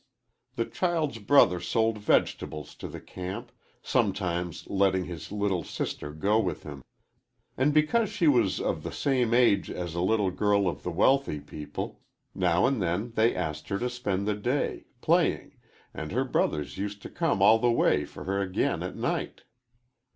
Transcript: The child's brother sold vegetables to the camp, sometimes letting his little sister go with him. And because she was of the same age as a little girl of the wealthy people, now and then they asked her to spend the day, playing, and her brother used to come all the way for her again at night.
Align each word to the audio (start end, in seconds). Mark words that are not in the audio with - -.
The 0.55 0.65
child's 0.65 1.19
brother 1.19 1.59
sold 1.59 1.99
vegetables 1.99 2.73
to 2.73 2.87
the 2.87 2.99
camp, 2.99 3.51
sometimes 3.83 4.65
letting 4.67 5.05
his 5.05 5.31
little 5.31 5.63
sister 5.63 6.11
go 6.11 6.39
with 6.39 6.63
him. 6.63 6.83
And 7.55 7.71
because 7.71 8.09
she 8.09 8.27
was 8.27 8.59
of 8.59 8.81
the 8.81 8.91
same 8.91 9.31
age 9.31 9.69
as 9.69 9.93
a 9.93 10.01
little 10.01 10.31
girl 10.31 10.67
of 10.67 10.81
the 10.81 10.89
wealthy 10.89 11.39
people, 11.39 12.01
now 12.33 12.65
and 12.65 12.81
then 12.81 13.11
they 13.11 13.35
asked 13.35 13.67
her 13.69 13.77
to 13.77 13.91
spend 13.91 14.27
the 14.27 14.33
day, 14.33 14.85
playing, 15.01 15.55
and 15.93 16.11
her 16.11 16.23
brother 16.25 16.63
used 16.63 17.03
to 17.03 17.09
come 17.11 17.43
all 17.43 17.59
the 17.59 17.69
way 17.71 18.03
for 18.03 18.23
her 18.23 18.41
again 18.41 18.81
at 18.81 18.95
night. 18.95 19.43